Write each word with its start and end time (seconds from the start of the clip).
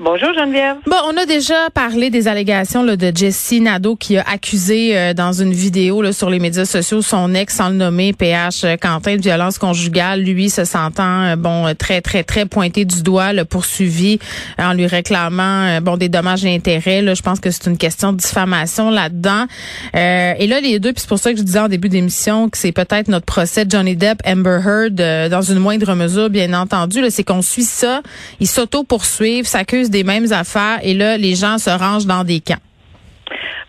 Bonjour, 0.00 0.34
Geneviève. 0.34 0.78
Bon, 0.88 0.96
on 1.06 1.16
a 1.16 1.24
déjà 1.24 1.70
parlé 1.72 2.10
des 2.10 2.26
allégations 2.26 2.82
là, 2.82 2.96
de 2.96 3.12
Jessie 3.14 3.60
Nadeau 3.60 3.94
qui 3.94 4.16
a 4.16 4.24
accusé 4.28 4.98
euh, 4.98 5.14
dans 5.14 5.32
une 5.32 5.52
vidéo 5.52 6.02
là, 6.02 6.12
sur 6.12 6.30
les 6.30 6.40
médias 6.40 6.64
sociaux 6.64 7.00
son 7.00 7.32
ex, 7.32 7.54
sans 7.54 7.68
le 7.68 7.76
nommer, 7.76 8.12
PH 8.12 8.66
Quentin, 8.82 9.14
de 9.14 9.22
violence 9.22 9.56
conjugale. 9.56 10.22
Lui 10.22 10.50
se 10.50 10.64
sentant 10.64 11.22
euh, 11.22 11.36
bon 11.36 11.72
très 11.78 12.00
très 12.00 12.24
très 12.24 12.44
pointé 12.44 12.84
du 12.84 13.04
doigt, 13.04 13.32
le 13.32 13.44
poursuivi 13.44 14.18
euh, 14.58 14.64
en 14.64 14.72
lui 14.72 14.88
réclamant 14.88 15.76
euh, 15.76 15.80
bon 15.80 15.96
des 15.96 16.08
dommages 16.08 16.44
et 16.44 16.52
intérêts. 16.52 17.00
Là, 17.00 17.14
je 17.14 17.22
pense 17.22 17.38
que 17.38 17.52
c'est 17.52 17.66
une 17.66 17.78
question 17.78 18.12
de 18.12 18.18
diffamation 18.18 18.90
là-dedans. 18.90 19.46
Et 19.94 20.46
là, 20.48 20.60
les 20.60 20.80
deux, 20.80 20.92
puis 20.92 21.02
c'est 21.02 21.08
pour 21.08 21.20
ça 21.20 21.32
que 21.32 21.38
je 21.38 21.44
disais 21.44 21.60
en 21.60 21.68
début 21.68 21.88
d'émission 21.88 22.48
que 22.48 22.58
c'est 22.58 22.72
peut-être 22.72 23.06
notre 23.06 23.26
procès 23.26 23.64
de 23.64 23.70
Johnny 23.70 23.94
Depp, 23.94 24.20
Amber 24.26 24.58
Heard, 24.66 25.30
dans 25.30 25.42
une 25.42 25.60
moindre 25.60 25.94
mesure, 25.94 26.30
bien 26.30 26.52
entendu. 26.52 27.00
C'est 27.10 27.22
qu'on 27.22 27.42
suit 27.42 27.62
ça, 27.62 28.02
ils 28.40 28.48
s'auto-poursuivent, 28.48 29.46
s'accusent 29.46 29.83
des 29.90 30.04
mêmes 30.04 30.32
affaires, 30.32 30.78
et 30.82 30.94
là, 30.94 31.16
les 31.16 31.34
gens 31.34 31.58
se 31.58 31.70
rangent 31.70 32.06
dans 32.06 32.24
des 32.24 32.40
camps. 32.40 32.60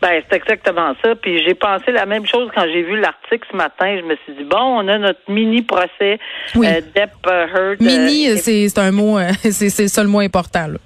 Ben, 0.02 0.22
c'est 0.30 0.36
exactement 0.36 0.94
ça. 1.04 1.16
Puis 1.16 1.44
j'ai 1.44 1.56
pensé 1.56 1.92
la 1.92 2.06
même 2.06 2.28
chose 2.28 2.50
quand 2.54 2.66
j'ai 2.72 2.84
vu 2.84 3.00
l'article 3.00 3.48
ce 3.52 3.56
matin. 3.56 3.98
Je 4.00 4.06
me 4.06 4.16
suis 4.24 4.34
dit, 4.38 4.44
bon, 4.44 4.58
on 4.60 4.88
a 4.88 4.98
notre 5.00 5.22
mini 5.30 5.62
procès 5.64 6.20
Oui. 6.56 6.68
euh, 6.68 6.82
Depp 6.96 7.12
euh, 7.28 7.48
Heard. 7.48 7.82
Mini, 7.82 8.30
euh, 8.30 8.36
c'est 8.38 8.78
un 8.78 8.92
mot, 8.92 9.18
euh, 9.18 9.30
c'est 9.50 9.70
c'est 9.70 9.88
ça 9.88 10.04
le 10.04 10.10
mot 10.10 10.20
important. 10.20 10.68
Là. 10.68 10.78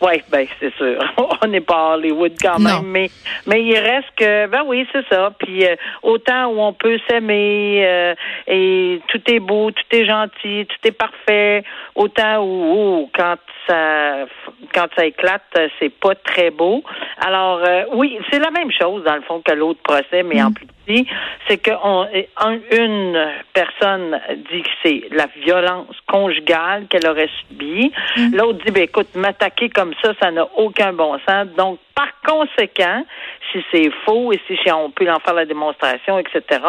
Oui, 0.00 0.22
ben 0.30 0.46
c'est 0.60 0.74
sûr. 0.76 0.98
On 1.42 1.46
n'est 1.46 1.60
pas 1.60 1.92
à 1.92 1.94
Hollywood 1.96 2.32
quand 2.42 2.58
Non. 2.58 2.82
même, 2.82 2.86
mais 2.90 3.10
mais 3.46 3.62
il 3.62 3.76
reste 3.78 4.08
que 4.16 4.46
ben 4.46 4.62
oui, 4.66 4.86
c'est 4.92 5.06
ça. 5.08 5.30
Puis 5.38 5.64
euh, 5.66 5.76
autant 6.02 6.46
où 6.48 6.60
on 6.60 6.72
peut 6.72 6.98
s'aimer 7.08 7.84
euh, 7.86 8.14
et 8.46 9.00
tout 9.08 9.20
est 9.30 9.40
beau, 9.40 9.70
tout 9.70 9.96
est 9.96 10.04
gentil, 10.06 10.66
tout 10.66 10.88
est 10.88 10.92
parfait, 10.92 11.64
autant 11.94 12.42
où, 12.44 13.00
où 13.02 13.10
quand 13.14 13.36
ça 13.66 14.26
quand 14.74 14.88
ça 14.96 15.06
éclate, 15.06 15.42
c'est 15.78 15.92
pas 15.94 16.14
très 16.14 16.50
beau. 16.50 16.82
Alors 17.18 17.60
euh, 17.64 17.84
oui, 17.92 18.18
c'est 18.30 18.38
la 18.40 18.50
même 18.50 18.70
chose 18.72 19.04
dans 19.04 19.14
le 19.16 19.22
fond 19.22 19.40
que 19.44 19.52
l'autre 19.52 19.80
procès, 19.82 20.22
mais 20.22 20.42
en 20.42 20.52
plus 20.52 20.66
petit. 20.66 21.06
C'est 21.48 21.56
que 21.58 21.70
on, 21.82 22.06
un- 22.36 22.58
une 22.70 23.26
personne 23.54 24.20
dit 24.50 24.62
que 24.62 24.68
c'est 24.82 25.02
la 25.12 25.26
violence 25.42 25.96
conjugale 26.06 26.86
qu'elle 26.88 27.06
aurait 27.08 27.30
subie. 27.48 27.90
L'autre 28.34 28.58
dit, 28.64 28.70
ben 28.70 28.82
écoute, 28.82 29.08
m'attaquer 29.14 29.70
comme 29.70 29.83
ça, 30.02 30.12
ça 30.20 30.30
n'a 30.30 30.46
aucun 30.56 30.92
bon 30.92 31.18
sens. 31.28 31.46
Donc, 31.56 31.78
par 31.94 32.08
conséquent, 32.24 33.04
si 33.52 33.64
c'est 33.70 33.90
faux 34.04 34.32
et 34.32 34.40
si 34.46 34.56
on 34.72 34.90
peut 34.90 35.10
en 35.10 35.20
faire 35.20 35.34
la 35.34 35.44
démonstration, 35.44 36.18
etc., 36.18 36.60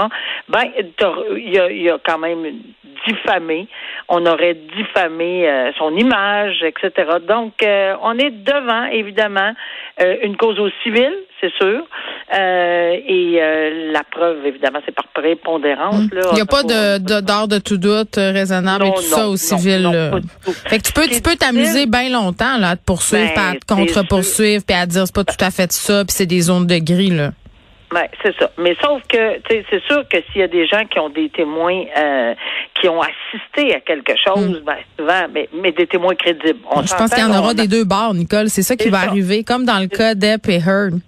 ben, 0.50 0.64
il 0.78 1.50
y 1.50 1.60
a, 1.60 1.72
il 1.72 1.82
y 1.82 1.90
a 1.90 1.98
quand 2.06 2.18
même 2.18 2.46
diffamé. 3.08 3.68
On 4.08 4.26
aurait 4.28 4.56
diffamé 4.78 5.50
euh, 5.50 5.72
son 5.80 5.96
image, 5.96 6.62
etc. 6.64 6.92
Donc, 7.28 7.54
euh, 7.64 7.96
on 8.04 8.18
est 8.20 8.30
devant, 8.30 8.86
évidemment, 8.86 9.52
euh, 10.00 10.16
une 10.24 10.38
cause 10.38 10.60
au 10.60 10.70
civil, 10.84 11.12
c'est 11.42 11.52
sûr. 11.60 11.82
Euh, 12.38 12.92
et 13.08 13.38
euh, 13.42 13.92
la 13.92 14.04
preuve, 14.04 14.46
évidemment, 14.46 14.80
c'est 14.86 14.94
par 14.94 15.08
prépondérance. 15.08 16.02
là. 16.12 16.22
Il 16.32 16.36
n'y 16.36 16.42
a 16.42 16.46
pas 16.46 16.62
Faut- 16.62 16.68
de 17.48 17.58
tout 17.60 17.78
doute 17.78 18.18
euh, 18.18 18.32
raisonnable 18.32 18.86
et 18.86 18.90
Non, 18.90 18.94
tout 18.94 19.02
ça 19.02 19.28
au 19.28 19.32
non, 19.32 19.38
civil. 19.38 19.90
Fait 20.68 20.78
que 20.78 20.84
tu 20.84 20.92
peux, 20.94 21.08
tu 21.08 21.22
peux 21.22 21.36
t'amuser 21.36 21.86
bien 21.88 22.10
longtemps 22.10 22.58
là, 22.60 22.70
à 22.70 22.76
te 22.76 22.84
poursuivre, 22.86 23.32
Ben, 23.36 23.54
puis 23.58 23.58
à 23.58 23.60
te 23.60 23.66
contre-poursuivre, 23.74 24.64
puis 24.68 24.76
à 24.78 24.86
dire 24.86 25.04
c'est 25.06 25.16
pas 25.16 25.24
tout 25.24 25.36
à 25.44 25.50
fait 25.52 25.72
ça, 25.72 26.04
puis 26.06 26.14
c'est 26.16 26.26
des 26.26 26.42
zones 26.42 26.68
de 26.68 26.78
gris. 26.78 27.10
Là. 27.10 27.32
Ouais, 27.94 28.10
c'est 28.24 28.36
ça. 28.38 28.50
Mais 28.58 28.76
sauf 28.82 29.02
que, 29.08 29.40
c'est 29.48 29.84
sûr 29.86 30.08
que 30.10 30.18
s'il 30.32 30.42
y 30.42 30.44
a 30.44 30.48
des 30.48 30.66
gens 30.68 30.86
qui 30.86 31.00
ont 31.00 31.10
des 31.10 31.30
témoins 31.30 31.84
euh, 31.98 32.34
qui 32.74 32.90
ont 32.90 33.02
assisté 33.02 33.76
à 33.76 33.80
quelque 33.80 34.14
chose, 34.18 34.62
ben 34.66 34.78
souvent, 34.98 35.28
mais, 35.32 35.48
mais 35.54 35.72
des 35.72 35.88
témoins 35.88 36.16
crédibles. 36.16 36.60
On 36.70 36.82
je 36.82 36.94
pense 36.96 37.12
qu'il 37.12 37.24
y 37.24 37.28
en 37.28 37.38
aura 37.38 37.54
des 37.54 37.68
deux 37.68 37.86
bords, 37.86 38.14
Nicole. 38.14 38.50
C'est 38.50 38.64
ça 38.64 38.76
qui 38.76 38.90
va 38.90 39.02
ça. 39.02 39.08
arriver, 39.10 39.44
comme 39.44 39.66
dans 39.66 39.80
le 39.80 39.88
cas 39.88 40.16
d'Epp 40.16 40.48
et 40.50 40.60
Heard. 40.60 41.00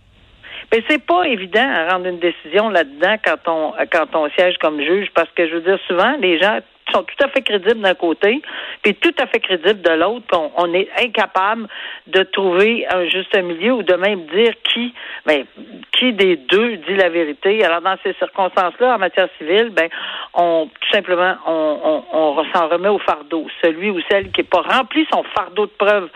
Mais 0.72 0.84
c'est 0.90 1.04
pas 1.04 1.24
évident 1.24 1.68
à 1.68 1.94
rendre 1.94 2.08
une 2.08 2.20
décision 2.20 2.70
là-dedans 2.70 3.16
quand 3.24 3.52
on 3.52 3.74
quand 3.92 4.16
on 4.16 4.30
siège 4.32 4.56
comme 4.60 4.82
juge, 4.82 5.08
parce 5.16 5.30
que 5.36 5.48
je 5.48 5.56
veux 5.56 5.62
dire 5.62 5.80
souvent 5.88 6.16
les 6.20 6.40
gens 6.40 6.60
sont 6.92 7.04
tout 7.04 7.24
à 7.24 7.28
fait 7.30 7.42
crédibles 7.42 7.82
d'un 7.82 7.94
côté, 7.94 8.42
puis 8.82 8.96
tout 8.96 9.14
à 9.20 9.28
fait 9.28 9.40
crédibles 9.40 9.82
de 9.82 9.92
l'autre. 9.92 10.26
on 10.56 10.74
est 10.74 10.90
incapable 10.98 11.68
de 12.08 12.24
trouver 12.24 12.86
un 12.90 13.06
juste 13.08 13.36
milieu 13.36 13.74
ou 13.74 13.84
de 13.84 13.94
même 13.96 14.26
dire 14.28 14.54
qui, 14.64 14.94
ben, 15.26 15.46
qui 15.92 16.14
des 16.14 16.36
deux 16.36 16.78
dit 16.78 16.96
la 16.96 17.10
vérité. 17.10 17.64
Alors 17.64 17.82
dans 17.82 17.98
ces 18.04 18.14
circonstances-là, 18.14 18.96
en 18.96 19.00
matière 19.00 19.30
civile, 19.38 19.70
ben, 19.70 19.90
on 20.34 20.70
tout 20.80 20.90
simplement 20.92 21.36
on, 21.46 22.04
on, 22.14 22.46
s'en 22.54 22.68
remet 22.68 22.90
au 22.90 23.00
fardeau. 23.00 23.48
Celui 23.62 23.90
ou 23.90 24.00
celle 24.10 24.32
qui 24.32 24.42
n'est 24.42 24.48
pas 24.48 24.62
rempli 24.62 25.08
son 25.12 25.24
fardeau 25.36 25.66
de 25.66 25.72
preuves 25.72 26.10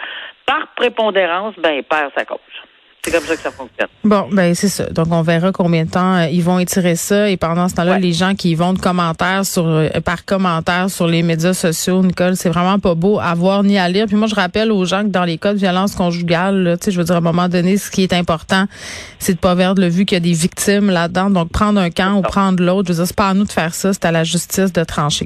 par 0.46 0.68
prépondérance, 0.76 1.56
ben, 1.58 1.84
perd 1.84 2.12
sa 2.16 2.26
cause. 2.26 2.40
C'est 3.04 3.12
comme 3.12 3.24
ça 3.26 3.36
que 3.36 3.42
ça 3.42 3.50
fonctionne. 3.52 3.88
Bon, 4.04 4.28
ben 4.32 4.54
c'est 4.54 4.68
ça. 4.70 4.86
Donc 4.92 5.08
on 5.10 5.24
verra 5.24 5.52
combien 5.52 5.86
de 5.86 5.90
temps 5.90 6.18
euh, 6.18 6.28
ils 6.28 6.44
vont 6.44 6.60
étirer 6.60 6.96
ça 6.96 7.30
et 7.32 7.36
pendant 7.38 7.68
ce 7.68 7.74
temps-là, 7.74 7.94
Ouais. 7.94 8.00
les 8.00 8.14
gens 8.14 8.36
qui 8.36 8.54
vont 8.54 8.74
de 8.74 8.80
commentaires 8.80 9.44
sur 9.44 9.66
euh, 9.66 9.90
par 10.06 10.24
commentaires 10.24 10.88
sur 10.92 11.08
les 11.08 11.24
médias 11.24 11.56
sociaux, 11.56 12.04
Nicole, 12.04 12.36
c'est 12.36 12.50
vraiment 12.50 12.78
pas 12.78 12.94
beau 12.94 13.20
à 13.20 13.34
voir 13.34 13.64
ni 13.64 13.80
à 13.80 13.90
lire. 13.90 14.06
Puis 14.06 14.16
moi 14.16 14.28
je 14.28 14.36
rappelle 14.36 14.72
aux 14.72 14.86
gens 14.86 15.02
que 15.02 15.08
dans 15.08 15.24
les 15.24 15.40
cas 15.40 15.54
de 15.54 15.58
violence 15.58 15.96
conjugale, 15.96 16.78
tu 16.80 16.86
sais, 16.86 16.92
je 16.92 16.98
veux 17.00 17.04
dire 17.04 17.16
à 17.16 17.18
un 17.18 17.22
moment 17.22 17.50
donné, 17.50 17.78
ce 17.78 17.90
qui 17.90 18.04
est 18.04 18.14
important, 18.14 18.66
c'est 19.18 19.34
de 19.34 19.40
pas 19.40 19.56
perdre 19.56 19.82
le 19.82 19.88
vue 19.90 20.06
qu'il 20.06 20.16
y 20.16 20.18
a 20.18 20.20
des 20.20 20.34
victimes 20.34 20.92
là-dedans. 20.92 21.32
Donc 21.32 21.50
prendre 21.50 21.80
un 21.80 21.90
camp 21.90 22.14
ou 22.18 22.22
prendre 22.22 22.64
l'autre, 22.64 22.90
je 22.90 22.94
veux 22.94 22.98
dire, 23.00 23.08
c'est 23.08 23.16
pas 23.16 23.30
à 23.30 23.34
nous 23.34 23.46
de 23.46 23.52
faire 23.52 23.74
ça, 23.74 23.94
c'est 23.94 24.06
à 24.06 24.12
la 24.12 24.24
justice 24.24 24.72
de 24.72 24.84
trancher. 24.84 25.26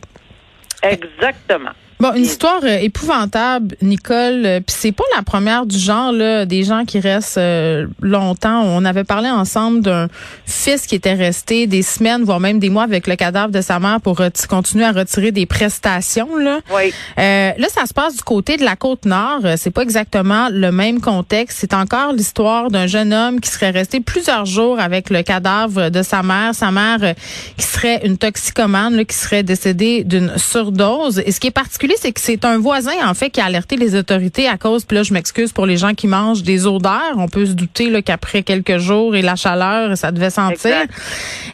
Exactement. 0.82 1.72
Bon, 1.98 2.12
une 2.14 2.24
histoire 2.26 2.60
euh, 2.64 2.78
épouvantable, 2.80 3.78
Nicole. 3.82 4.46
euh, 4.46 4.60
Puis 4.60 4.76
c'est 4.78 4.92
pas 4.92 5.06
la 5.16 5.24
première 5.24 5.66
du 5.66 5.80
genre 5.80 6.12
là, 6.12 6.46
des 6.46 6.64
gens 6.66 6.84
qui 6.84 7.00
restent 7.00 7.38
euh, 7.38 7.88
longtemps. 8.02 8.64
On 8.66 8.84
avait 8.84 9.06
parlé 9.06 9.30
ensemble 9.30 9.80
d'un 9.82 10.10
fils 10.46 10.88
qui 10.88 10.96
était 10.96 11.14
resté 11.14 11.68
des 11.68 11.84
semaines, 11.84 12.24
voire 12.24 12.42
même 12.42 12.60
des 12.60 12.70
mois 12.70 12.84
avec 12.84 13.08
le 13.08 13.16
cadavre 13.16 13.50
de 13.54 13.62
sa 13.62 13.80
mère 13.80 14.02
pour 14.02 14.18
reti- 14.20 14.46
continuer 14.46 14.84
à 14.84 14.92
retirer 14.92 15.32
des 15.32 15.46
prestations. 15.46 16.36
Là, 16.36 16.60
Oui. 16.76 16.94
Euh, 17.18 17.52
là, 17.58 17.68
ça 17.74 17.86
se 17.86 17.94
passe 17.94 18.18
du 18.18 18.24
côté 18.24 18.58
de 18.58 18.66
la 18.66 18.76
côte 18.76 19.06
nord. 19.06 19.40
Euh, 19.46 19.56
C'est 19.58 19.72
pas 19.72 19.82
exactement 19.84 20.50
le 20.52 20.74
même 20.74 21.00
contexte. 21.00 21.60
C'est 21.62 21.74
encore 21.74 22.12
l'histoire 22.12 22.70
d'un 22.72 22.88
jeune 22.88 23.14
homme 23.14 23.40
qui 23.40 23.50
serait 23.50 23.70
resté 23.72 24.02
plusieurs 24.02 24.46
jours 24.46 24.82
avec 24.82 25.10
le 25.10 25.24
cadavre 25.24 25.90
de 25.90 26.04
sa 26.04 26.24
mère. 26.24 26.54
Sa 26.56 26.72
mère 26.72 26.98
euh, 27.04 27.14
qui 27.58 27.66
serait 27.66 28.02
une 28.06 28.18
toxicomane, 28.18 28.98
là, 28.98 29.06
qui 29.06 29.16
serait 29.16 29.44
décédée 29.44 30.04
d'une 30.04 30.38
surdose. 30.38 31.24
Et 31.26 31.32
ce 31.32 31.40
qui 31.40 31.48
est 31.48 31.52
particulier, 31.52 31.85
c'est 31.98 32.12
que 32.12 32.22
c'est 32.22 32.46
un 32.46 32.58
voisin, 32.58 32.94
en 33.06 33.14
fait, 33.14 33.30
qui 33.30 33.42
a 33.42 33.46
alerté 33.46 33.76
les 33.78 33.96
autorités 33.96 34.48
à 34.48 34.58
cause, 34.58 34.86
puis 34.86 34.98
là, 34.98 35.04
je 35.04 35.14
m'excuse 35.14 35.52
pour 35.52 35.66
les 35.66 35.78
gens 35.78 35.94
qui 35.94 36.08
mangent 36.08 36.44
des 36.44 36.66
odeurs. 36.68 37.16
On 37.18 37.28
peut 37.28 37.46
se 37.46 37.54
douter 37.54 37.90
là, 37.90 38.02
qu'après 38.02 38.44
quelques 38.44 38.78
jours 38.78 39.16
et 39.16 39.22
la 39.22 39.36
chaleur, 39.36 39.98
ça 39.98 40.12
devait 40.12 40.30
sentir. 40.30 40.82
Exact. 40.82 40.94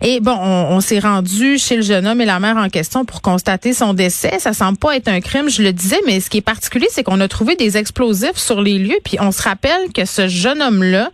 Et 0.01 0.19
bon, 0.19 0.38
on, 0.39 0.75
on 0.75 0.81
s'est 0.81 1.00
rendu 1.00 1.57
chez 1.57 1.75
le 1.75 1.81
jeune 1.81 2.07
homme 2.07 2.22
et 2.22 2.25
la 2.25 2.39
mère 2.39 2.57
en 2.57 2.69
question 2.69 3.06
pour 3.06 3.22
constater 3.22 3.74
son 3.74 3.94
décès. 3.94 4.39
Ça 4.39 4.54
semble 4.54 4.78
pas 4.78 4.95
être 4.95 5.07
un 5.07 5.22
crime, 5.22 5.50
je 5.50 5.62
le 5.62 5.74
disais, 5.74 6.00
mais 6.06 6.19
ce 6.19 6.30
qui 6.30 6.38
est 6.38 6.42
particulier, 6.42 6.88
c'est 6.92 7.04
qu'on 7.04 7.19
a 7.19 7.28
trouvé 7.28 7.56
des 7.56 7.78
explosifs 7.78 8.38
sur 8.38 8.62
les 8.62 8.78
lieux. 8.78 9.00
Puis 9.04 9.18
on 9.19 9.31
se 9.31 9.42
rappelle 9.42 9.92
que 9.94 10.06
ce 10.06 10.28
jeune 10.28 10.62
homme-là 10.62 11.12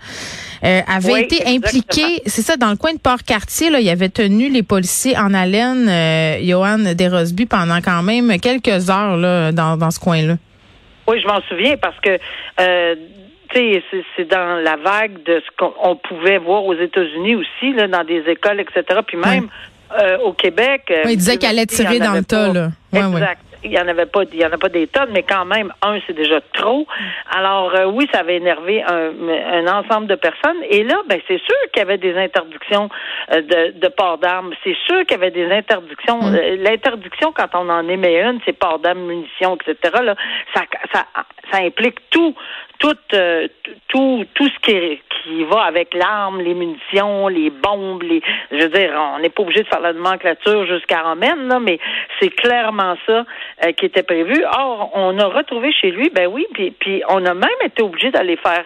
euh, 0.63 0.81
avait 0.87 1.13
Oui, 1.13 1.21
été 1.21 1.45
impliqué, 1.47 2.21
c'est 2.25 2.41
ça, 2.41 2.57
dans 2.57 2.69
le 2.69 2.75
coin 2.77 2.93
de 2.93 2.99
Port-Cartier, 2.99 3.69
là, 3.69 3.79
il 3.79 3.89
avait 3.89 4.09
tenu 4.09 4.49
les 4.49 4.63
policiers 4.63 5.17
en 5.17 5.33
haleine, 5.33 5.87
euh, 5.89 6.37
Johan 6.43 6.79
Desrosby, 6.95 7.45
pendant 7.45 7.79
quand 7.81 8.03
même 8.03 8.39
quelques 8.39 8.89
heures 8.89 9.17
là, 9.17 9.51
dans, 9.51 9.77
dans 9.77 9.91
ce 9.91 9.99
coin-là. 9.99 10.35
Oui, 11.07 11.19
je 11.21 11.27
m'en 11.27 11.39
souviens 11.47 11.77
parce 11.77 11.99
que 12.01 12.17
euh, 12.59 12.95
tu 13.49 13.57
sais, 13.59 13.83
c'est- 14.17 14.25
dans 14.25 14.61
la 14.61 14.75
vague 14.75 15.23
de 15.23 15.41
ce 15.45 15.55
qu'on 15.57 15.73
on 15.81 15.95
pouvait 15.95 16.37
voir 16.37 16.65
aux 16.65 16.73
États-Unis 16.73 17.35
aussi, 17.35 17.73
là, 17.73 17.87
dans 17.87 18.03
des 18.03 18.21
écoles, 18.27 18.59
etc. 18.59 18.99
Puis 19.07 19.17
même 19.17 19.47
Euh, 19.97 20.17
au 20.25 20.33
Québec. 20.33 20.81
Oui, 21.05 21.13
il 21.13 21.17
disait 21.17 21.37
qu'elle 21.37 21.51
allait 21.51 21.65
tirer 21.65 21.97
dans 21.99 22.11
le 22.11 22.21
tas, 22.25 22.51
là. 22.51 22.71
Ouais. 22.91 22.99
exact. 22.99 23.39
Il 23.63 23.71
y 23.71 23.79
en 23.79 23.87
avait 23.87 24.05
pas, 24.05 24.23
il 24.31 24.39
y 24.39 24.45
en 24.45 24.51
a 24.51 24.57
pas 24.57 24.69
des 24.69 24.87
tonnes, 24.87 25.09
mais 25.11 25.23
quand 25.23 25.45
même, 25.45 25.73
un, 25.81 25.99
c'est 26.05 26.13
déjà 26.13 26.39
trop. 26.53 26.85
Alors 27.31 27.73
euh, 27.75 27.85
oui, 27.85 28.07
ça 28.13 28.19
avait 28.19 28.37
énervé 28.37 28.83
un, 28.83 29.11
un 29.53 29.67
ensemble 29.79 30.07
de 30.07 30.15
personnes. 30.15 30.57
Et 30.69 30.83
là, 30.83 30.95
ben 31.07 31.19
c'est 31.27 31.39
sûr 31.39 31.55
qu'il 31.71 31.79
y 31.79 31.85
avait 31.85 31.97
des 31.97 32.15
interdictions 32.17 32.89
euh, 33.33 33.41
de, 33.41 33.79
de 33.79 33.87
port 33.89 34.17
d'armes. 34.17 34.53
C'est 34.63 34.77
sûr 34.85 35.01
qu'il 35.01 35.11
y 35.11 35.21
avait 35.21 35.31
des 35.31 35.51
interdictions. 35.51 36.21
Mm. 36.21 36.35
Euh, 36.35 36.55
L'interdiction, 36.57 37.33
quand 37.33 37.49
on 37.53 37.69
en 37.69 37.87
émet 37.87 38.21
une, 38.21 38.39
c'est 38.45 38.53
port 38.53 38.79
d'armes, 38.79 39.05
munitions, 39.05 39.57
etc. 39.57 39.95
Là, 40.03 40.15
ça, 40.53 40.61
ça, 40.93 41.05
ça 41.51 41.57
implique 41.59 42.09
tout, 42.09 42.35
tout, 42.79 42.97
euh, 43.13 43.47
tout, 43.87 44.25
tout 44.33 44.47
ce 44.47 44.59
qui, 44.59 44.99
qui 45.09 45.43
va 45.45 45.63
avec 45.63 45.93
l'arme, 45.93 46.41
les 46.41 46.53
munitions, 46.53 47.27
les 47.27 47.49
bombes, 47.49 48.03
les. 48.03 48.21
Je 48.51 48.57
veux 48.57 48.69
dire, 48.69 48.93
on 49.15 49.19
n'est 49.19 49.29
pas 49.29 49.43
obligé 49.43 49.63
de 49.63 49.67
faire 49.67 49.79
la 49.79 49.93
nomenclature 49.93 50.65
jusqu'à 50.65 51.01
Romaine, 51.01 51.47
là, 51.47 51.59
mais 51.59 51.79
c'est 52.19 52.29
clairement 52.29 52.95
ça 53.05 53.25
euh, 53.65 53.71
qui 53.73 53.85
était 53.85 54.03
prévu. 54.03 54.43
Or, 54.57 54.91
on 54.93 55.17
a 55.19 55.25
retrouvé 55.25 55.71
chez 55.71 55.91
lui, 55.91 56.09
ben 56.09 56.27
oui, 56.27 56.45
puis, 56.53 56.71
puis 56.71 57.03
on 57.09 57.25
a 57.25 57.33
même 57.33 57.49
été 57.63 57.81
obligé 57.83 58.11
d'aller 58.11 58.37
faire 58.37 58.63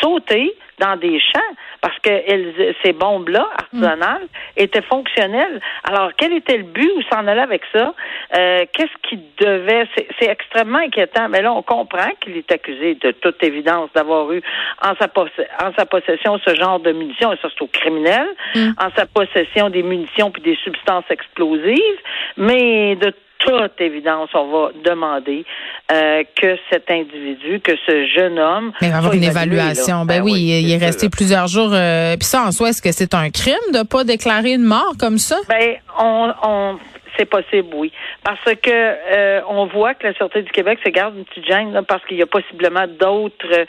sauter 0.00 0.54
dans 0.78 0.96
des 0.96 1.18
champs 1.20 1.54
parce 1.80 1.98
que 2.00 2.10
elles- 2.10 2.74
ces 2.84 2.92
bombes-là, 2.92 3.46
artisanales, 3.58 4.26
étaient 4.56 4.82
fonctionnelles. 4.82 5.60
Alors, 5.84 6.10
quel 6.16 6.32
était 6.32 6.56
le 6.58 6.64
but? 6.64 6.90
Où 6.96 7.02
s'en 7.10 7.26
allait 7.26 7.40
avec 7.40 7.62
ça? 7.72 7.94
Euh, 8.36 8.64
Qu'est-ce 8.72 9.08
qui 9.08 9.18
devait... 9.38 9.86
C'est 10.18 10.26
extrêmement 10.28 10.78
inquiétant. 10.78 11.28
Mais 11.28 11.42
là, 11.42 11.52
on 11.52 11.62
comprend 11.62 12.10
qu'il 12.20 12.36
est 12.36 12.50
accusé 12.52 12.94
de 12.96 13.10
toute 13.12 13.42
évidence 13.42 13.90
d'avoir 13.94 14.32
eu 14.32 14.42
en 14.82 14.94
sa, 14.96 15.06
poss- 15.08 15.30
en 15.62 15.72
sa 15.74 15.86
possession 15.86 16.38
ce 16.44 16.54
genre 16.54 16.80
de 16.80 16.92
munitions, 16.92 17.32
et 17.32 17.36
ça, 17.42 17.48
c'est 17.52 17.62
au 17.62 17.68
criminel, 17.68 18.26
en 18.54 18.90
sa 18.96 19.06
possession 19.06 19.70
des 19.70 19.82
munitions 19.82 20.30
puis 20.30 20.42
des 20.42 20.56
substances 20.56 21.04
explosives. 21.10 22.00
Mais 22.36 22.96
de 22.96 23.12
toute 23.46 23.80
évidence, 23.80 24.28
on 24.34 24.46
va 24.50 24.70
demander 24.84 25.44
euh, 25.92 26.22
que 26.40 26.56
cet 26.70 26.90
individu, 26.90 27.60
que 27.60 27.72
ce 27.86 28.06
jeune 28.06 28.38
homme... 28.38 28.72
Mais 28.80 28.88
il 28.88 28.90
va 28.90 28.96
y 28.96 28.98
avoir 28.98 29.14
une 29.14 29.22
évalué, 29.24 29.54
évaluation. 29.56 29.98
là. 29.98 30.04
Ben, 30.04 30.22
oui, 30.22 30.32
il 30.34 30.72
est 30.72 30.84
resté 30.84 31.08
plusieurs 31.08 31.46
jours. 31.46 31.70
euh, 31.72 32.16
Puis 32.16 32.26
ça, 32.26 32.42
en 32.42 32.52
soi, 32.52 32.70
est-ce 32.70 32.82
que 32.82 32.92
c'est 32.92 33.14
un 33.14 33.30
crime 33.30 33.54
de 33.72 33.82
pas 33.86 34.04
déclarer 34.04 34.52
une 34.52 34.64
mort 34.64 34.94
comme 34.98 35.18
ça? 35.18 35.36
Ben, 35.48 35.76
on, 35.98 36.32
on 36.42 36.78
c'est 37.18 37.24
possible, 37.24 37.68
oui. 37.74 37.90
Parce 38.22 38.44
que 38.44 38.70
euh, 38.70 39.40
on 39.48 39.64
voit 39.64 39.94
que 39.94 40.06
la 40.06 40.12
Sûreté 40.12 40.42
du 40.42 40.50
Québec 40.52 40.78
se 40.84 40.90
garde 40.90 41.16
une 41.16 41.24
petite 41.24 41.46
gêne 41.46 41.72
là, 41.72 41.82
parce 41.82 42.04
qu'il 42.04 42.18
y 42.18 42.22
a 42.22 42.26
possiblement 42.26 42.84
d'autres 43.00 43.64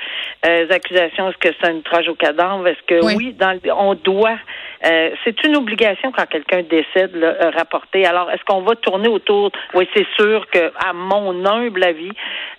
euh, 0.45 0.65
accusations. 0.69 1.29
Est-ce 1.29 1.38
que 1.38 1.56
c'est 1.62 1.69
un 1.69 1.75
outrage 1.75 2.09
au 2.09 2.15
cadavre? 2.15 2.68
Est-ce 2.68 2.83
que 2.85 3.06
Oui. 3.06 3.13
oui, 3.15 3.35
dans 3.39 3.53
le- 3.53 3.71
on 3.74 3.94
doit 3.94 4.38
euh, 4.85 5.09
c'est 5.24 5.44
une 5.44 5.56
obligation 5.56 6.12
quand 6.12 6.25
quelqu'un 6.27 6.63
décède, 6.63 7.15
là, 7.15 7.35
euh, 7.41 7.50
rapporter. 7.51 8.06
Alors, 8.06 8.29
est-ce 8.31 8.44
qu'on 8.44 8.62
va 8.62 8.75
tourner 8.75 9.07
autour? 9.07 9.51
Oui, 9.74 9.88
c'est 9.95 10.07
sûr 10.15 10.47
que, 10.50 10.71
à 10.85 10.94
mon 10.94 11.45
humble 11.45 11.83
avis, 11.83 12.12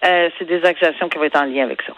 euh, 0.04 0.28
c'est 0.38 0.46
des 0.46 0.64
accusations 0.64 1.08
qui 1.08 1.18
vont 1.18 1.24
être 1.24 1.40
en 1.40 1.44
lien 1.44 1.64
avec 1.64 1.82
ça. 1.82 1.92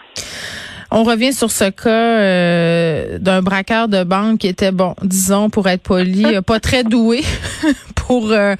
On 0.93 1.03
revient 1.03 1.31
sur 1.31 1.51
ce 1.51 1.69
cas 1.69 1.89
euh, 1.89 3.17
d'un 3.17 3.41
braqueur 3.41 3.87
de 3.87 4.03
banque 4.03 4.39
qui 4.39 4.47
était, 4.47 4.71
bon, 4.71 4.93
disons, 5.01 5.49
pour 5.49 5.69
être 5.69 5.83
poli, 5.83 6.25
euh, 6.25 6.41
pas 6.41 6.59
très 6.59 6.83
doué 6.83 7.21
pour 7.95 8.31
euh, 8.33 8.55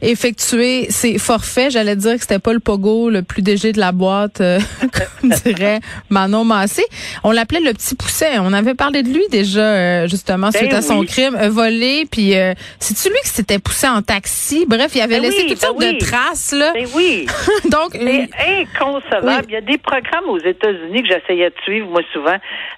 effectuer 0.00 0.86
ses 0.90 1.18
forfaits. 1.18 1.72
J'allais 1.72 1.96
dire 1.96 2.14
que 2.14 2.20
c'était 2.20 2.38
pas 2.38 2.52
le 2.52 2.60
pogo 2.60 3.10
le 3.10 3.22
plus 3.22 3.42
léger 3.42 3.72
de 3.72 3.80
la 3.80 3.90
boîte, 3.90 4.40
euh, 4.40 4.60
comme 5.20 5.30
dirait 5.44 5.80
Manon 6.08 6.44
Massé. 6.44 6.84
On 7.24 7.32
l'appelait 7.32 7.60
le 7.60 7.72
petit 7.72 7.96
pousset. 7.96 8.38
On 8.38 8.52
avait 8.52 8.74
parlé 8.74 9.02
de 9.02 9.08
lui 9.08 9.24
déjà, 9.30 9.60
euh, 9.60 10.06
justement, 10.06 10.50
Ben 10.50 10.58
suite 10.60 10.72
à 10.72 10.82
son 10.82 11.02
crime, 11.04 11.34
euh, 11.34 11.48
volé. 11.48 12.06
Puis, 12.08 12.36
euh, 12.36 12.54
c'est-tu 12.78 13.08
lui 13.08 13.18
qui 13.24 13.30
s'était 13.30 13.58
poussé 13.58 13.88
en 13.88 14.02
taxi? 14.02 14.66
Bref, 14.68 14.92
il 14.94 15.00
avait 15.00 15.16
Ben 15.16 15.22
laissé 15.22 15.42
oui, 15.42 15.48
toutes 15.48 15.60
ben 15.60 15.66
sortes 15.66 15.78
oui. 15.80 15.94
de 15.94 15.98
traces, 15.98 16.52
là. 16.52 16.72
Oui. 16.94 17.26
Donc, 17.70 17.90
C'est 17.92 18.00
euh, 18.00 18.62
inconcevable. 18.62 19.46
Il 19.48 19.52
y 19.54 19.56
a 19.56 19.60
des 19.62 19.78
programmes 19.78 20.28
aux 20.28 20.38
États-Unis 20.38 21.02
que 21.02 21.08
j'essayais 21.08 21.50
de 21.56 21.62
suivre, 21.62 21.88
moi, 21.88 22.02
souvent. 22.12 22.36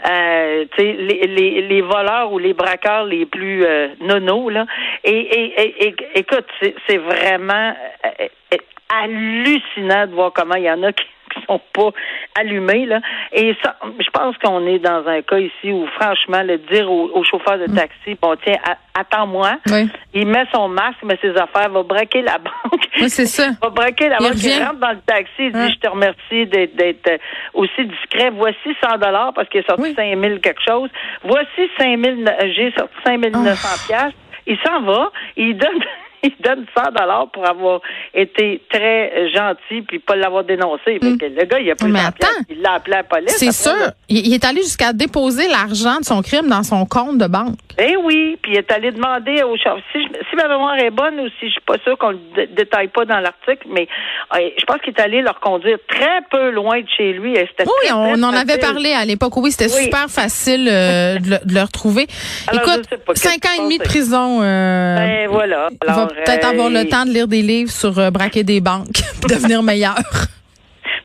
Euh, 0.09 0.65
les, 0.79 0.95
les, 1.27 1.63
les 1.63 1.83
voleurs 1.83 2.33
ou 2.33 2.39
les 2.39 2.55
braqueurs 2.55 3.05
les 3.05 3.27
plus 3.27 3.65
euh, 3.65 3.89
nonos, 4.01 4.51
là. 4.51 4.67
Et, 5.05 5.19
et, 5.19 5.87
et- 5.89 5.95
écoute, 6.15 6.47
c'est 6.87 6.99
vraiment 6.99 7.75
euh, 8.05 8.27
euh, 8.55 8.57
hallucinant 9.03 10.07
de 10.07 10.13
voir 10.15 10.33
comment 10.33 10.55
il 10.55 10.65
y 10.65 10.71
en 10.71 10.83
a 10.83 10.93
qui 10.93 11.05
sont 11.49 11.61
pas 11.73 11.91
allumés 12.39 12.87
là 12.87 13.00
et 13.33 13.56
ça 13.62 13.77
je 13.99 14.11
pense 14.11 14.37
qu'on 14.39 14.67
est 14.67 14.79
dans 14.79 15.06
un 15.06 15.23
cas 15.23 15.39
ici 15.39 15.73
où 15.73 15.87
franchement 15.99 16.43
le 16.43 16.59
dire 16.59 16.91
au, 16.91 17.11
au 17.15 17.25
chauffeur 17.25 17.59
de 17.59 17.67
taxi 17.75 18.17
bon 18.21 18.37
tiens 18.45 18.56
attends-moi 18.95 19.53
oui. 19.71 19.89
il 20.15 20.27
met 20.27 20.45
son 20.53 20.69
masque 20.69 21.03
met 21.05 21.19
ses 21.23 21.37
affaires 21.37 21.71
va 21.71 21.83
braquer 21.83 22.23
la 22.23 22.39
banque 22.39 22.85
Oui, 23.00 23.09
c'est 23.11 23.27
ça. 23.27 23.49
va 23.62 23.71
braquer 23.71 24.09
la 24.09 24.17
Il 24.21 24.25
banque, 24.29 24.43
il 24.43 24.62
rentre 24.62 24.81
dans 24.81 24.91
le 24.91 25.00
taxi, 25.06 25.33
il 25.39 25.53
dit 25.53 25.59
Hein. 25.59 25.69
je 25.73 25.79
te 25.79 25.89
remercie 25.89 26.47
d'être 26.47 26.75
d'être, 26.77 27.09
euh, 27.09 27.19
aussi 27.55 27.85
discret. 27.87 28.31
Voici 28.31 28.75
100 28.83 28.99
dollars 28.99 29.33
parce 29.35 29.49
qu'il 29.49 29.61
est 29.61 29.67
sorti 29.67 29.83
Oui. 29.83 29.94
5000 29.97 30.41
quelque 30.41 30.61
chose. 30.67 30.91
Voici 31.25 31.71
5000 31.79 32.29
euh, 32.29 32.53
j'ai 32.55 32.73
sorti 32.77 32.94
5900 33.05 33.69
Oh. 33.69 33.87
pièces. 33.89 34.15
Il 34.47 34.59
s'en 34.67 34.81
va, 34.83 35.11
il 35.37 35.56
donne 35.56 35.79
il 36.23 36.32
donne 36.41 36.65
100 36.76 36.93
dollars 36.93 37.29
pour 37.32 37.47
avoir 37.47 37.81
été 38.15 38.62
très 38.70 39.31
gentil 39.32 39.82
puis 39.82 39.99
pas 39.99 40.17
l'avoir 40.17 40.44
dénoncé. 40.44 40.99
Que 41.00 41.06
le 41.06 41.44
gars, 41.44 41.61
il 41.61 41.70
a 41.70 41.75
pris 41.75 41.88
Mm. 41.88 41.93
Mais 41.93 42.00
100 42.00 42.06
attends. 42.09 42.26
il 42.50 42.61
l'a 42.61 42.73
appelé 42.75 42.94
à 42.94 42.99
la 42.99 43.05
police. 43.05 43.37
C'est 43.37 43.53
sûr. 43.53 43.73
Il, 44.09 44.32
est 44.35 44.44
allé 44.44 44.62
jusqu'à 44.62 44.93
déposer 44.93 45.49
l'argent 45.49 45.99
de 46.00 46.05
son 46.05 46.20
crime 46.23 46.49
dans 46.49 46.62
son 46.62 46.85
compte 46.87 47.19
de 47.19 47.26
banque. 47.26 47.56
Eh 47.79 47.97
oui, 47.97 48.37
puis 48.43 48.53
il 48.53 48.59
est 48.59 48.73
allé 48.73 48.91
demander 48.91 49.43
au 49.44 49.56
chef. 49.56 49.75
Si, 49.93 49.99
ma 50.37 50.49
mémoire 50.49 50.76
est 50.79 50.91
bonne 50.91 51.20
ou 51.20 51.29
si 51.38 51.47
je 51.47 51.53
suis 51.53 51.61
pas 51.61 51.79
sûre 51.85 51.97
qu'on 51.97 52.11
le 52.11 52.19
dé- 52.35 52.47
détaille 52.49 52.88
pas 52.88 53.05
dans 53.05 53.20
l'article, 53.20 53.67
mais 53.70 53.87
euh, 54.35 54.49
je 54.59 54.65
pense 54.65 54.81
qu'il 54.81 54.93
est 54.97 55.00
allé 55.00 55.23
leur 55.23 55.38
conduire 55.41 55.79
très 55.88 56.20
peu 56.31 56.50
loin 56.50 56.81
de 56.81 56.87
chez 56.97 57.12
lui. 57.12 57.37
et 57.37 57.49
Oui, 57.61 57.91
on 57.93 58.23
en 58.23 58.32
avait 58.35 58.59
parlé 58.59 58.93
à 58.93 59.05
l'époque. 59.05 59.37
Oui, 59.37 59.53
c'était 59.53 59.73
Oui. 59.73 59.85
super 59.85 60.09
facile 60.09 60.69
euh, 60.69 61.19
de, 61.19 61.31
le, 61.31 61.38
de 61.47 61.55
le 61.55 61.61
retrouver. 61.62 62.06
Alors, 62.49 62.62
Écoute, 62.62 62.87
sais 62.91 62.99
pas, 62.99 63.12
qu'est-ce 63.12 63.29
cinq 63.29 63.44
ans 63.47 63.50
qui 63.55 63.61
et 63.61 63.62
demi 63.65 63.79
de 63.79 63.85
prison. 63.85 64.41
Euh, 64.43 64.97
Ben 64.97 65.29
voilà. 65.29 65.69
Alors, 65.87 66.07
peut-être 66.08 66.46
euh, 66.46 66.50
avoir 66.50 66.70
le 66.70 66.88
temps 66.88 67.05
de 67.05 67.10
lire 67.10 67.28
des 67.28 67.43
livres 67.43 67.70
sur 67.70 67.99
euh, 67.99 68.10
braquer 68.10 68.43
des 68.44 68.60
banques, 68.60 68.87
puis 69.20 69.34
devenir 69.34 69.62
meilleur. 69.62 69.96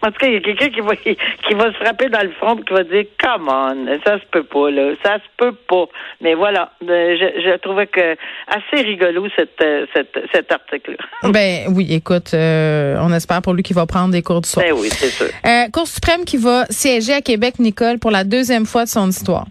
En 0.06 0.08
tout 0.08 0.18
cas, 0.20 0.28
il 0.28 0.34
y 0.34 0.36
a 0.36 0.42
quelqu'un 0.42 0.70
qui 0.70 0.82
va, 0.82 0.96
qui 0.98 1.54
va 1.56 1.72
se 1.72 1.78
frapper 1.78 2.10
dans 2.10 2.24
le 2.24 2.32
front 2.32 2.58
et 2.58 2.64
qui 2.64 2.74
va 2.74 2.84
dire 2.84 3.06
Come 3.24 3.48
on, 3.48 3.86
ça 4.06 4.20
se 4.20 4.26
peut 4.32 4.44
pas, 4.44 4.70
là. 4.70 4.92
Ça 5.02 5.16
se 5.16 5.30
peut 5.38 5.54
pas. 5.70 5.86
Mais 6.20 6.34
voilà. 6.34 6.74
euh, 6.84 7.16
Je, 7.18 7.42
je 7.42 7.58
trouvais 7.60 7.88
que 7.88 8.18
assez 8.48 8.84
rigolo 8.84 9.26
cette, 9.38 9.62
euh, 9.62 9.86
cette, 9.96 10.14
cet 10.34 10.52
article. 10.52 10.98
ben 11.32 11.68
oui, 11.70 11.88
écoute, 11.94 12.32
euh, 12.34 12.98
on 13.00 13.14
espère 13.14 13.42
pour 13.42 13.54
lui 13.54 13.64
qu'il 13.64 13.78
va 13.78 13.86
prendre 13.86 14.12
des 14.12 14.22
cours 14.22 14.42
du 14.42 14.50
soir. 14.50 14.66
Ben 14.66 14.74
oui, 14.78 14.90
c'est 14.92 15.08
sûr. 15.08 15.28
Euh, 15.46 15.70
Cour 15.72 15.88
suprême 15.88 16.26
qui 16.26 16.36
va 16.36 16.66
siéger 16.70 17.14
à 17.14 17.22
Québec, 17.22 17.60
Nicole, 17.60 17.98
pour 17.98 18.12
la 18.12 18.26
deuxième 18.26 18.66
fois 18.66 18.84
de 18.84 18.90
son 18.90 19.08
histoire. 19.08 19.46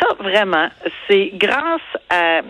Ça, 0.00 0.08
vraiment, 0.18 0.68
c'est 1.08 1.30
grâce 1.34 1.80
à 2.10 2.42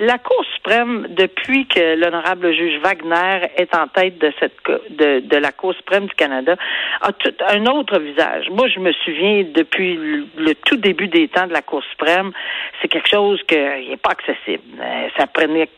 la 0.00 0.18
Cour 0.18 0.44
suprême, 0.54 1.08
depuis 1.10 1.66
que 1.66 1.96
l'honorable 1.96 2.52
juge 2.54 2.80
Wagner 2.80 3.48
est 3.56 3.74
en 3.74 3.88
tête 3.88 4.18
de 4.18 4.32
cette 4.38 4.56
de, 4.90 5.20
de 5.20 5.36
la 5.36 5.50
Cour 5.50 5.74
suprême 5.74 6.06
du 6.06 6.14
Canada, 6.14 6.54
a 7.00 7.12
tout 7.12 7.34
un 7.48 7.66
autre 7.66 7.98
visage. 7.98 8.48
Moi, 8.50 8.68
je 8.68 8.78
me 8.78 8.92
souviens 8.92 9.44
depuis 9.52 9.94
le, 10.36 10.54
tout 10.54 10.76
début 10.76 11.08
des 11.08 11.28
temps 11.28 11.46
de 11.46 11.52
la 11.52 11.62
Cour 11.62 11.82
suprême, 11.90 12.32
c'est 12.80 12.88
quelque 12.88 13.08
chose 13.08 13.42
qui 13.48 13.56
n'est 13.56 13.96
pas 13.96 14.10
accessible. 14.10 14.62
Ça 15.16 15.26
prenait 15.26 15.68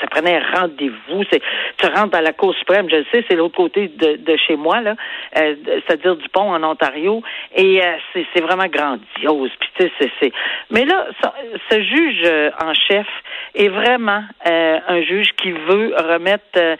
ça 0.00 0.06
prenait 0.08 0.36
un 0.36 0.60
rendez-vous. 0.60 1.24
Tu 1.24 1.86
rentres 1.86 2.16
à 2.16 2.22
la 2.22 2.32
Cour 2.32 2.54
suprême, 2.54 2.88
je 2.90 2.96
le 2.96 3.06
sais, 3.12 3.24
c'est 3.28 3.36
l'autre 3.36 3.56
côté 3.56 3.88
de, 3.88 4.16
de 4.16 4.36
chez 4.36 4.56
moi, 4.56 4.80
là, 4.80 4.94
euh, 5.38 5.54
c'est-à-dire 5.64 6.16
du 6.16 6.28
pont 6.28 6.52
en 6.52 6.62
Ontario, 6.62 7.22
et 7.54 7.82
euh, 7.82 7.96
c'est, 8.12 8.40
vraiment 8.40 8.66
grandiose. 8.66 9.50
Tu 9.76 9.88
sais, 9.98 10.10
c'est. 10.20 10.32
Mais 10.70 10.84
là, 10.84 11.06
ça- 11.22 11.34
ce 11.70 11.80
juge 11.82 12.22
euh, 12.24 12.50
en 12.62 12.74
chef 12.74 13.06
est 13.54 13.68
vraiment 13.68 14.22
euh, 14.46 14.78
un 14.88 15.02
juge 15.02 15.32
qui 15.36 15.52
veut 15.52 15.94
remettre... 15.96 16.76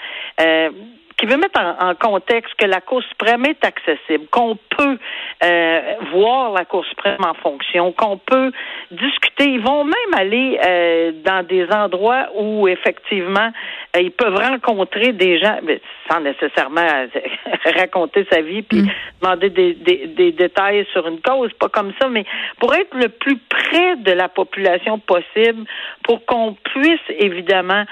qui 1.24 1.30
veut 1.30 1.38
mettre 1.38 1.60
en, 1.60 1.90
en 1.90 1.94
contexte 1.94 2.54
que 2.56 2.66
la 2.66 2.80
Cour 2.80 3.02
suprême 3.04 3.46
est 3.46 3.64
accessible, 3.64 4.26
qu'on 4.30 4.56
peut 4.56 4.98
euh, 5.42 5.80
voir 6.12 6.52
la 6.52 6.64
Cour 6.64 6.84
suprême 6.84 7.24
en 7.24 7.34
fonction, 7.34 7.92
qu'on 7.92 8.18
peut 8.18 8.52
discuter. 8.90 9.44
Ils 9.44 9.62
vont 9.62 9.84
même 9.84 10.14
aller 10.14 10.58
euh, 10.62 11.12
dans 11.24 11.46
des 11.46 11.66
endroits 11.70 12.26
où 12.36 12.68
effectivement 12.68 13.50
euh, 13.96 14.00
ils 14.00 14.10
peuvent 14.10 14.36
rencontrer 14.36 15.12
des 15.12 15.38
gens, 15.38 15.58
mais 15.62 15.80
sans 16.10 16.20
nécessairement 16.20 17.06
raconter 17.76 18.26
sa 18.30 18.42
vie 18.42 18.62
puis 18.62 18.82
demander 19.22 19.48
des, 19.48 19.74
des, 19.74 20.06
des 20.08 20.32
détails 20.32 20.86
sur 20.92 21.06
une 21.06 21.20
cause, 21.20 21.52
pas 21.54 21.68
comme 21.68 21.92
ça, 22.00 22.08
mais 22.08 22.24
pour 22.60 22.74
être 22.74 22.94
le 22.94 23.08
plus 23.08 23.38
près 23.38 23.96
de 23.96 24.12
la 24.12 24.28
population 24.28 24.98
possible, 24.98 25.64
pour 26.02 26.24
qu'on 26.26 26.54
puisse 26.64 27.00
évidemment 27.18 27.84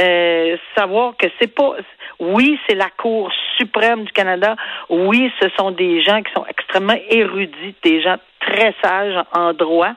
euh, 0.00 0.56
savoir 0.76 1.16
que 1.16 1.26
c'est 1.40 1.54
pas 1.54 1.76
oui, 2.20 2.58
c'est 2.68 2.76
la 2.76 2.90
Cour 2.90 3.30
suprême 3.58 4.04
du 4.04 4.12
Canada. 4.12 4.56
Oui, 4.88 5.32
ce 5.40 5.48
sont 5.58 5.72
des 5.72 6.02
gens 6.02 6.22
qui 6.22 6.32
sont 6.32 6.46
extrêmement 6.48 6.96
érudits, 7.10 7.74
des 7.82 8.00
gens 8.02 8.16
très 8.40 8.74
sages 8.82 9.20
en 9.32 9.52
droit. 9.52 9.94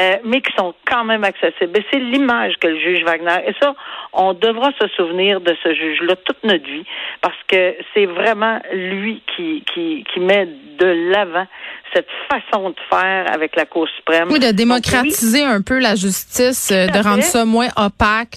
euh, 0.00 0.16
mais 0.24 0.40
qui 0.40 0.52
sont 0.56 0.74
quand 0.86 1.04
même 1.04 1.24
accessibles. 1.24 1.78
Et 1.78 1.84
c'est 1.92 1.98
l'image 1.98 2.54
que 2.60 2.68
le 2.68 2.78
juge 2.78 3.04
Wagner. 3.04 3.46
Et 3.46 3.54
ça, 3.60 3.74
on 4.12 4.32
devra 4.32 4.70
se 4.80 4.88
souvenir 4.96 5.40
de 5.40 5.54
ce 5.62 5.74
juge-là 5.74 6.16
toute 6.24 6.42
notre 6.44 6.64
vie, 6.64 6.84
parce 7.20 7.36
que 7.48 7.76
c'est 7.92 8.06
vraiment 8.06 8.60
lui 8.72 9.22
qui, 9.36 9.64
qui, 9.72 10.04
qui 10.12 10.20
met 10.20 10.46
de 10.78 11.10
l'avant 11.12 11.46
cette 11.94 12.08
façon 12.30 12.70
de 12.70 12.76
faire 12.90 13.26
avec 13.32 13.54
la 13.54 13.66
Cour 13.66 13.86
suprême. 13.96 14.28
Oui, 14.30 14.40
de 14.40 14.50
démocratiser 14.52 15.44
un 15.44 15.60
peu 15.60 15.78
la 15.78 15.94
justice, 15.94 16.70
euh, 16.72 16.86
de 16.86 16.98
rendre 17.02 17.22
ça 17.22 17.44
moins 17.44 17.68
opaque. 17.76 18.36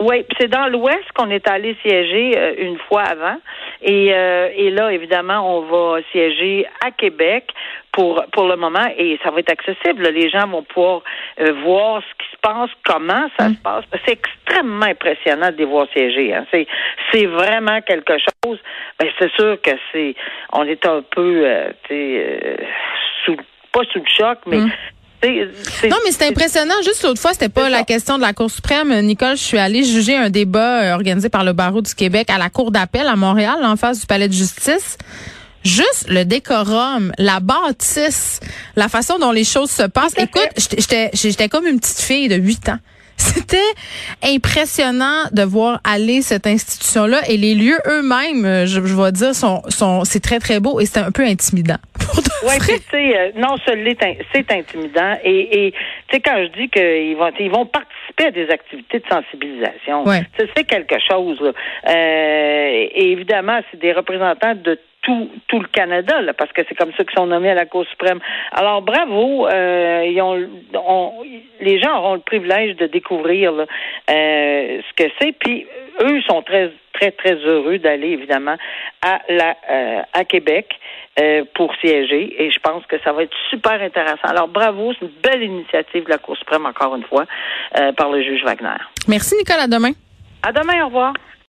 Oui, 0.00 0.24
c'est 0.38 0.48
dans 0.48 0.68
l'Ouest 0.68 1.04
qu'on 1.14 1.30
est 1.30 1.48
allé 1.48 1.76
siéger 1.82 2.36
euh, 2.36 2.54
une 2.58 2.78
fois 2.78 3.02
avant. 3.02 3.36
Et, 3.82 4.12
euh, 4.12 4.48
et 4.54 4.70
là, 4.70 4.92
évidemment, 4.92 5.56
on 5.56 5.62
va 5.62 6.00
siéger 6.12 6.66
à 6.84 6.90
Québec 6.90 7.52
pour 7.92 8.24
pour 8.32 8.46
le 8.46 8.56
moment 8.56 8.86
et 8.96 9.18
ça 9.24 9.30
va 9.30 9.40
être 9.40 9.50
accessible. 9.50 10.08
Les 10.08 10.30
gens 10.30 10.46
vont 10.46 10.62
pouvoir 10.62 11.02
voir 11.64 12.02
ce 12.02 12.24
qui 12.24 12.30
se 12.30 12.36
passe, 12.40 12.70
comment 12.84 13.28
ça 13.38 13.48
mm. 13.48 13.54
se 13.54 13.60
passe. 13.60 13.84
C'est 14.04 14.12
extrêmement 14.12 14.86
impressionnant 14.86 15.50
de 15.50 15.56
les 15.56 15.64
voir 15.64 15.86
siéger. 15.92 16.34
Hein. 16.34 16.46
C'est 16.52 16.66
c'est 17.12 17.26
vraiment 17.26 17.80
quelque 17.80 18.14
chose. 18.18 18.58
Ben, 19.00 19.08
c'est 19.18 19.32
sûr 19.32 19.60
que 19.62 19.70
c'est 19.92 20.14
on 20.52 20.64
est 20.64 20.84
un 20.86 21.02
peu 21.02 21.44
sous 23.24 23.36
pas 23.72 23.82
sous 23.92 23.98
le 23.98 24.06
choc, 24.06 24.38
mais 24.46 24.58
mm. 24.58 24.70
Non, 25.90 25.96
mais 26.04 26.12
c'est 26.12 26.28
impressionnant. 26.28 26.74
Juste 26.84 27.02
l'autre 27.02 27.20
fois, 27.20 27.32
c'était 27.32 27.48
pas 27.48 27.68
la 27.68 27.82
question 27.82 28.16
de 28.16 28.22
la 28.22 28.32
Cour 28.32 28.50
suprême. 28.50 28.94
Nicole, 29.00 29.36
je 29.36 29.42
suis 29.42 29.58
allée 29.58 29.82
juger 29.82 30.16
un 30.16 30.30
débat 30.30 30.82
euh, 30.82 30.94
organisé 30.94 31.28
par 31.28 31.44
le 31.44 31.52
barreau 31.52 31.80
du 31.80 31.94
Québec 31.94 32.30
à 32.30 32.38
la 32.38 32.50
Cour 32.50 32.70
d'appel 32.70 33.06
à 33.06 33.16
Montréal, 33.16 33.56
en 33.64 33.76
face 33.76 34.00
du 34.00 34.06
palais 34.06 34.28
de 34.28 34.32
justice. 34.32 34.96
Juste 35.64 36.06
le 36.08 36.24
décorum, 36.24 37.12
la 37.18 37.40
bâtisse, 37.40 38.40
la 38.76 38.88
façon 38.88 39.18
dont 39.18 39.32
les 39.32 39.44
choses 39.44 39.70
se 39.70 39.82
passent. 39.82 40.14
Écoute, 40.16 40.48
j'étais 41.12 41.48
comme 41.48 41.66
une 41.66 41.80
petite 41.80 42.00
fille 42.00 42.28
de 42.28 42.36
8 42.36 42.68
ans. 42.68 42.78
C'était 43.18 43.58
impressionnant 44.22 45.24
de 45.32 45.42
voir 45.42 45.80
aller 45.82 46.22
cette 46.22 46.46
institution-là 46.46 47.28
et 47.28 47.36
les 47.36 47.56
lieux 47.56 47.78
eux-mêmes, 47.86 48.44
euh, 48.44 48.66
je, 48.66 48.84
je 48.84 48.94
vais 48.94 49.10
dire, 49.10 49.34
sont, 49.34 49.62
sont 49.68 50.04
c'est 50.04 50.20
très 50.20 50.38
très 50.38 50.60
beau 50.60 50.78
et 50.78 50.86
c'est 50.86 51.00
un 51.00 51.10
peu 51.10 51.24
intimidant. 51.24 51.78
Oui, 52.44 52.54
tu 52.60 52.76
sais, 52.90 53.18
euh, 53.18 53.30
non, 53.36 53.56
c'est 53.64 54.52
intimidant 54.52 55.18
et, 55.24 55.66
et 55.66 55.72
tu 55.72 55.78
sais 56.12 56.20
quand 56.20 56.36
je 56.36 56.48
dis 56.58 56.68
qu'ils 56.68 57.16
vont 57.16 57.30
ils 57.38 57.50
vont 57.50 57.66
participer 57.66 58.26
à 58.26 58.30
des 58.30 58.48
activités 58.50 59.00
de 59.00 59.06
sensibilisation, 59.10 60.04
c'est 60.56 60.64
quelque 60.64 60.96
chose. 61.00 61.40
Euh, 61.40 62.88
et 62.94 63.12
évidemment, 63.12 63.60
c'est 63.70 63.80
des 63.80 63.92
représentants 63.92 64.54
de 64.54 64.78
tout, 65.02 65.30
tout 65.48 65.60
le 65.60 65.68
Canada, 65.68 66.20
là, 66.20 66.34
parce 66.34 66.52
que 66.52 66.62
c'est 66.68 66.74
comme 66.74 66.92
ça 66.96 67.04
qu'ils 67.04 67.16
sont 67.16 67.26
nommés 67.26 67.50
à 67.50 67.54
la 67.54 67.66
Cour 67.66 67.86
suprême. 67.86 68.20
Alors, 68.52 68.82
bravo. 68.82 69.46
Euh, 69.46 70.04
ils 70.06 70.20
ont, 70.20 71.14
les 71.60 71.80
gens 71.80 71.98
auront 71.98 72.14
le 72.14 72.20
privilège 72.20 72.76
de 72.76 72.86
découvrir 72.86 73.52
euh, 73.52 73.66
ce 74.08 75.02
que 75.02 75.10
c'est. 75.20 75.32
Puis, 75.32 75.66
eux 76.02 76.20
sont 76.22 76.42
très, 76.42 76.72
très, 76.92 77.10
très 77.12 77.34
heureux 77.34 77.78
d'aller, 77.78 78.08
évidemment, 78.08 78.56
à, 79.02 79.20
la, 79.28 79.56
euh, 79.70 80.02
à 80.12 80.24
Québec 80.24 80.74
pour 81.56 81.74
siéger. 81.80 82.44
Et 82.44 82.50
je 82.52 82.60
pense 82.60 82.86
que 82.86 82.96
ça 83.02 83.12
va 83.12 83.24
être 83.24 83.36
super 83.50 83.82
intéressant. 83.82 84.28
Alors, 84.28 84.46
bravo. 84.46 84.92
C'est 84.92 85.04
une 85.06 85.12
belle 85.20 85.42
initiative 85.42 86.04
de 86.04 86.10
la 86.10 86.18
Cour 86.18 86.36
suprême, 86.36 86.64
encore 86.64 86.94
une 86.94 87.02
fois, 87.02 87.24
par 87.96 88.10
le 88.10 88.22
juge 88.22 88.44
Wagner. 88.44 88.78
Merci, 89.08 89.34
Nicolas. 89.34 89.64
À 89.64 89.66
demain. 89.66 89.90
À 90.44 90.52
demain. 90.52 90.84
Au 90.84 90.86
revoir. 90.86 91.14